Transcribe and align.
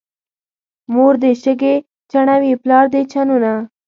مور 0.93 1.13
دې 1.21 1.31
شګې 1.43 1.75
چڼوي، 2.11 2.51
پلار 2.61 2.85
دې 2.93 3.01
چنونه. 3.11 3.51